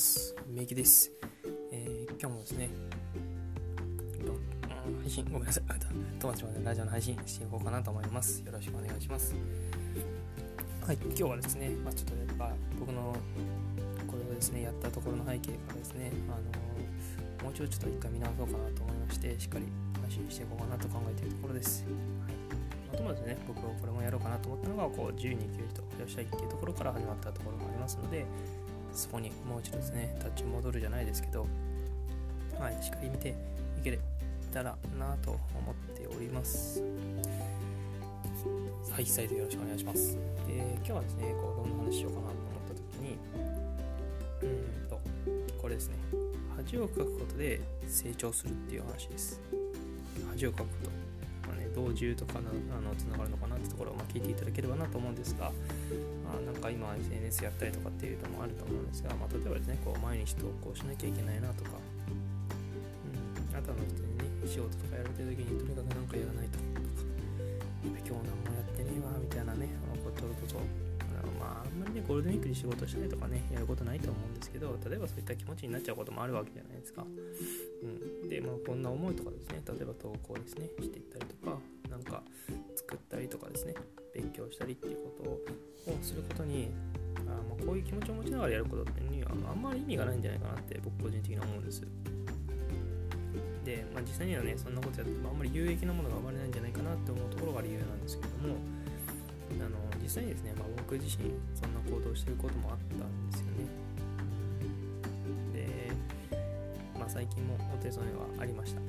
[0.00, 0.34] ます。
[0.48, 1.12] メイキです。
[1.70, 2.70] えー今日もですね、
[5.02, 5.64] 配信、ごめんなさい、
[6.18, 8.42] 友達までラジオの配信していこうかなと思います。
[8.44, 9.34] よろしくお願いします。
[10.86, 13.14] はい、今日はですね、まあ、ちょっとやっぱ僕の
[14.06, 19.66] これをですね、やったところの背景からですね、あのもうちょいちょっと一回見直そうかなと思いまして、しっかり
[20.00, 21.84] 配信していこうかなと考えているところです。
[21.84, 22.32] はい
[22.92, 28.26] まともですね、僕はこれもやろうかなと思ったのが、こう自由に生きる人を増やしたいっていうところから始まったところもありますので、
[28.92, 31.46] そこにもう一度ですね、立ち戻るじゃないですけど、
[32.58, 33.34] はい、しっかり見てい
[33.82, 33.98] け
[34.52, 36.82] たらなと思っております。
[38.90, 40.16] はい、再度よろしくお願いします。
[40.46, 43.18] で、今日はですね、こうどんな話しようかなと思った時に、
[44.42, 44.46] う
[44.86, 45.00] んと、
[45.60, 45.96] これですね、
[46.56, 49.40] 恥をかくことで成長するっていう話です。
[50.30, 50.99] 恥をかくこと。
[51.70, 55.52] まあね、どう自由とかなあのつながるのかなってところをま聞いていただければなと思うんですが、
[56.24, 61.70] まあ、なんか今 SNS やったりとかっていうのもあると思うんですが、まあ、例えばですねこう毎日投稿しなきゃいけないなとか、
[63.52, 65.79] うん、あとはの人にね仕事とかやられてる時にとにかく
[72.50, 82.22] に仕事したりとかねやることないと思うんですけど例えばそういった気持ちになっちゃうこともあるわけじゃないですか、うん、でまあこんな思いとかですね例えば投稿ですねしていったりとかなんか
[82.76, 83.74] 作ったりとかですね
[84.14, 85.40] 勉強したりっていうこ
[85.86, 86.68] とをすることに
[87.16, 91.82] あまあこういう気持ちを持ちながらやることっていうにはあんまり意味がないんじゃないかなって僕個人的に思うんです
[93.64, 98.56] で、まあ、実際にはねそんなことやってもあんまり有益なものが生まれないんじゃないかなって思うところが理由なんですけども
[99.58, 103.66] あの実際にですね、まあ、僕自身そんな行動してることもあったんですよね。
[105.52, 105.92] で、
[106.98, 108.80] まあ、最近もお手添えはありました。
[108.80, 108.86] ま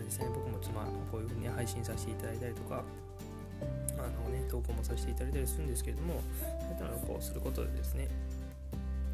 [0.00, 2.84] あ実際に僕も妻こういうふうに配信させていただいたりとか
[3.98, 8.08] あのね投稿もさせていただいたりするんですけれどもそういったのをこうすることでですね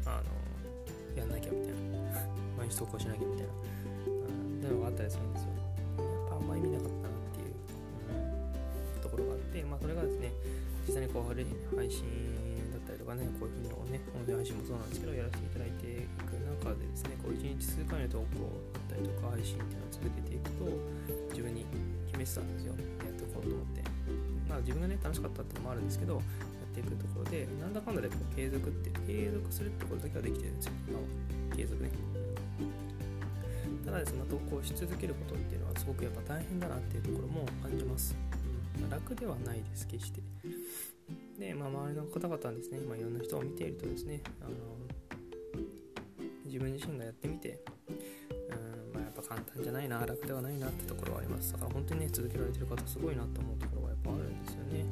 [0.05, 2.19] あのやんなきゃみたいな
[2.57, 5.49] 毎日投稿しなきゃみたいなうんっていうのがあったりするんですよ。
[5.97, 7.53] やっぱあんま意味なかったなっていう、
[8.95, 10.31] うんところがあってまあそれがですね
[10.87, 11.43] 実際にこう配
[11.91, 12.07] 信
[12.71, 16.31] だったりとかねこういうふうにね音声配信もそうなんですけどやらせていただいていく
[16.63, 20.63] 中でですねこう一日数回の投稿だったりとか配信っていうのを続けていくと
[21.35, 21.67] 自分に
[22.07, 22.71] 決めてたんですよ。
[22.71, 23.83] やっていこうと思って。
[24.47, 26.23] まあ自分がね楽しかったっていうのもあるんですけどやっ
[26.71, 30.71] ていくところでなんだかんだでこう継続って継続するってことだけはできてるんですよ。
[30.87, 31.03] 今は
[31.51, 31.91] 継続ね。
[33.83, 38.13] ただですね、投稿し続けることっていうのはすごくやっぱ大変だなっていうところも感じます、
[38.89, 40.21] 楽ではないです決して。
[41.39, 44.51] で、まあ、周りの方々はですね、ま、いろんな人を見ているとですねあの
[46.45, 51.53] 自分自身がやってみてうん、まあ、やっぱ簡単じゃないな楽ではないなってところはあります。
[51.53, 54.85] だから本当にね続けられてる方すごいなと思うところがやっぱあるんですよね。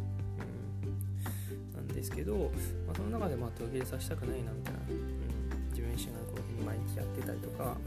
[1.74, 1.74] うん。
[1.74, 2.52] なんですけど、
[2.86, 7.78] まあ、その中でまあ途切れさせたくないなみたいな、うん、自分自身がこういうふうに毎日やってたりとか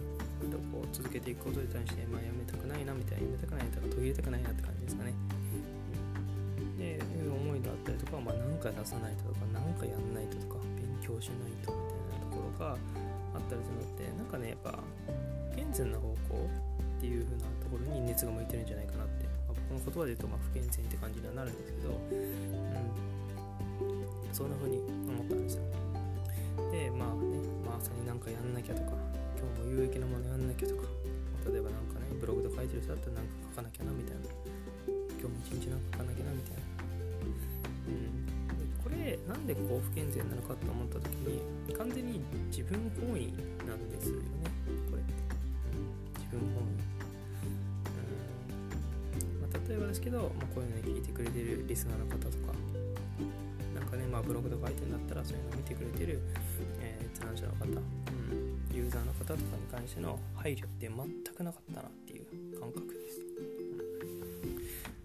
[0.73, 5.13] こう続けていくことに対して、まあ、やめたくないなみたいなやめたくないなとか途切れたくないなって感じですかね、
[6.79, 12.79] うん、でいう思いだったりとか、まあ、なんか出さないととかなんかやんないととか勉強しないとみたいなところが
[13.35, 14.79] あったりするのってなんかねやっぱ
[15.51, 16.47] 不健全な方向
[16.99, 22.35] っていう風なところに熱が向いてるんじゃないかなって、まあ、僕の言葉で言うとまあ不健全って感じにはなるんですけど、うん、
[24.35, 25.63] そんな風に思ったんですよ。
[26.75, 28.99] でまあね、まあ、朝になんかやんなきゃとか
[29.39, 30.83] 今日も有益なものやんなきゃとか
[31.47, 34.27] 例えばなんかねブログとか書いてる人だったらなんか書かなきゃなみたいな
[35.19, 36.68] 今日も一日なんか書かなきゃなみたいな
[39.27, 41.41] なんでこう不健全なのかと思った時に
[41.75, 42.21] 完全に
[42.51, 43.33] 自分本位
[43.67, 44.23] なんですよね
[44.91, 45.03] これ、
[46.19, 46.79] 自分本位。
[49.33, 52.55] うん、まあ、例えばですけど、まあ、こういうのに聞いてくれてるリスナーの方とか。
[53.75, 56.21] なんかね、まあ、ブログとか書いてるんだったらそういうのを見てくれてる、
[56.81, 63.21] えー、閲覧者の方、うん、ユーザーの方とかに関しての配慮って全くなかったなっていう感覚です、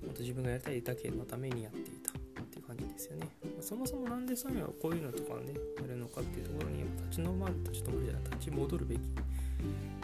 [0.01, 3.27] うん、もっと自分がやりたいだけのためにやっていたっていう感じですよね。
[3.63, 9.00] そもそもなんでそういうのはこういうのとかねやるのかっていうところに立ち止まる立ち止まるじゃない立ち戻るべき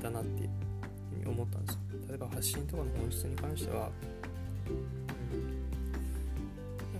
[0.01, 0.49] だなって
[1.27, 1.79] 思ったんですよ。
[2.07, 3.91] 例えば発信とかの本質に関しては、
[4.63, 4.71] う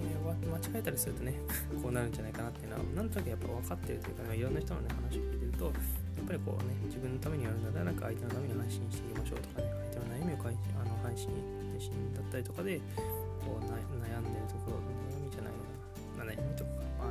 [0.04, 1.34] ん、でも間違えたりするとね
[1.82, 5.74] こうなるんじゃないかなっていうのはなんとなくやっぱ分かってるというか、ね、いろんな人の、ね、話を聞いてるとやっ
[6.28, 11.32] ぱりこうね自分のためにやるのではなく相手のために配信していきましょうとかね相手の悩みをかいあの配信
[11.72, 12.82] 配信だったりとかで
[13.40, 15.09] こう悩んでるところ悩み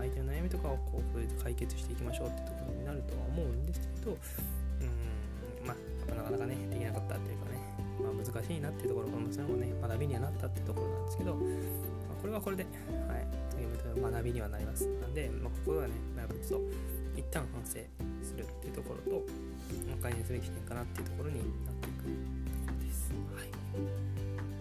[0.00, 4.85] 相手の悩みとかをこう解決していきましょうってところになるとは思うんですけどう
[5.65, 7.59] んまあなかなかねできなかったっていうかね、
[8.00, 13.69] まあ、難しいなっていうところが、まあ、それもね学びにはなったっていうところなんですけど、まあ、これはこれで、はい、次
[14.00, 17.83] 学びにはなりますなんで、まあ、ここではね、まあ、ちょっと一旦反省
[18.23, 19.27] するっていうところと、
[20.01, 22.11] 改善すべき点かなっていうところになっていくと
[22.62, 23.11] ころです。
[23.35, 23.51] はい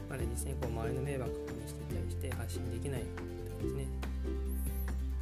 [0.09, 3.85] まあね、実際にこう周りの迷惑にしていたりして発信できないところですね。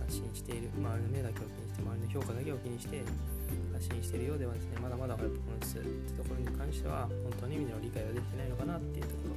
[0.05, 3.01] 発信している、周りの目だけを気にして、周りの評価だけを気にして
[3.73, 9.35] 発信しているようではですね、まだまだパフォーマンスってところに関しては、本当に意味での理解ができてないのかなっていうところ。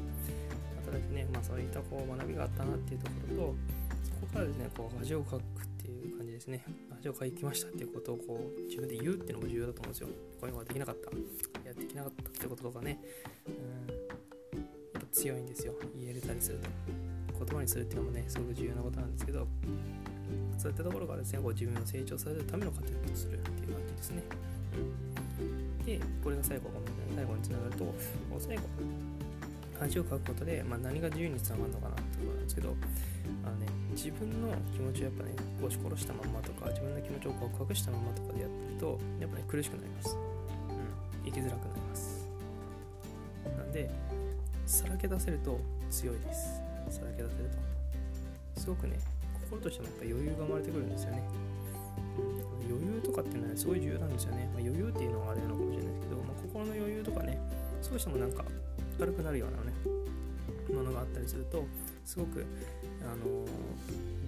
[0.77, 3.55] またですね、まあそういったこう学びがあったなっていうところと、
[4.05, 5.43] そこからですね、こう恥をかくっ
[5.81, 6.65] ていう感じですね。
[6.95, 10.09] 恥をかきましたっていうことをこう自分で言うっていうのも重要だと思うんですよ。
[10.09, 11.11] こういうのができなかった。
[11.65, 13.01] やってきなかったってこととかね、
[13.47, 15.73] うん、強いんですよ。
[15.97, 16.69] 言えれたりすると。
[17.39, 19.47] 言葉にするっていうのもね、すごく重要なことなんですけど、
[20.57, 24.23] そういったところからですね、こう自分を成長させるための糧とするっていう感じですね。
[25.41, 26.71] うん、で、これが最後、
[27.15, 27.95] 最後につながると、
[28.39, 28.63] 最後、
[29.79, 32.75] 恥をかくことで、まあ、何が自由につながるのかなってことなんですけど、
[33.45, 35.31] あのね、自分の気持ちをやっぱね、
[35.63, 40.17] 押し殺したまんまとか、自分の気持ちをこう隠したままとかでやってると、やっぱね、苦しくなります。
[41.25, 42.27] うん、生きづらくなります。
[43.57, 43.91] なんで、
[44.67, 45.61] さらけ出せると
[45.91, 46.61] 強いです。
[46.91, 47.51] さらけ出せる
[48.55, 48.61] と。
[48.61, 48.99] すごくね、
[49.49, 51.23] 心としてもやっぱ余裕が生まれてくるんですよね。
[52.69, 54.45] 余裕とかっていうのはすごい重要なんですよね。
[54.53, 57.41] まあ、余裕っていうのはあれなのかもしれないですけど、まあ、心の余裕とかね、
[57.81, 58.45] 少しでもなんか
[59.01, 59.73] 明るくなるようなね、
[60.75, 61.65] ものがあったりすると、
[62.05, 62.45] すごく、
[63.01, 63.49] あのー、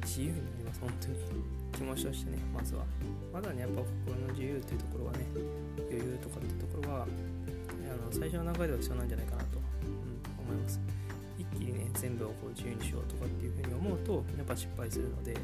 [0.02, 1.60] 自由になります、本当に。
[1.72, 2.84] 気持ちとしてね、まずは。
[3.32, 5.26] まだね、やっぱ心の自由っていうところはね、
[5.90, 7.06] 余裕とかっていうところは、あ
[8.06, 9.49] の最初の段階では必要なんじゃないかなと、
[12.00, 15.36] 全部をこう自由にしようとかっていうふうに思うと、やっぱ失敗するので、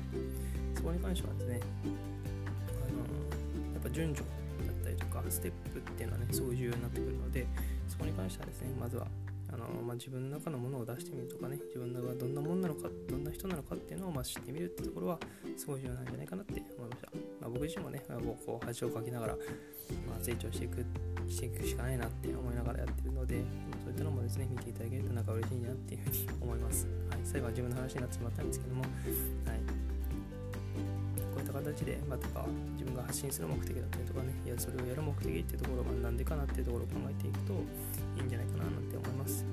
[0.74, 4.28] そこに関してはですね、あの、やっぱ順序
[4.66, 7.46] だったりとか、ステップっていうのはね、すごい重要になってくるので、
[7.88, 9.06] そこに関してはですね、まずは
[9.52, 15.20] あの、まあ、自分の中のものを出してみるとかね、自分がどんなものなのか、どんな人なのかっていうのをま知ってみるってところは、
[15.56, 17.10] すごい重要なんじゃないかなって思いました。
[17.40, 18.02] まあ、僕自身もね、
[18.44, 19.36] こう恥をかきながら、
[20.06, 20.84] まあ、成長していく、
[21.28, 23.42] していくしかないなって思いながらやってるので、
[23.84, 26.86] そういったのもですね、見ていただけるとなんか嬉しいなっていうふうに思います。
[27.10, 29.85] はい、最後は自分の話になってしまったんですけども、はい。
[31.72, 37.52] 形で、まあ、とか自分が発信する目的だったりとかねいやそれをやる目的っていうところがなんでかなっていうところを考えていくと
[38.18, 39.44] いいんじゃないかななんて思います。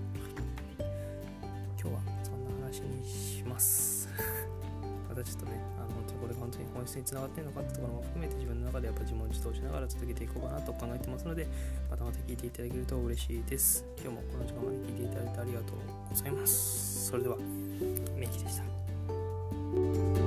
[1.82, 4.08] 今日はそんな話にします。
[5.10, 11.48] またちょっとねあの本当にこれが本当に本質につながってるのかってところも含めて自分の中でやっぱ自問自答しながら続けていこうかなと考えてますので
[11.90, 13.86] またまた聞いていただけると嬉しいです。
[14.02, 15.78] 今日もこの時間まで聞いていただいてありがとう
[16.10, 17.08] ございます。
[17.10, 17.38] それでは
[18.16, 20.23] メキでした。